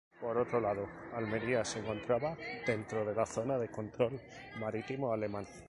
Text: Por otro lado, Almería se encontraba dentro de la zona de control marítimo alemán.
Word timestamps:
Por 0.19 0.35
otro 0.35 0.59
lado, 0.59 0.87
Almería 1.13 1.63
se 1.63 1.77
encontraba 1.77 2.35
dentro 2.65 3.05
de 3.05 3.13
la 3.13 3.23
zona 3.27 3.59
de 3.59 3.69
control 3.69 4.19
marítimo 4.57 5.13
alemán. 5.13 5.45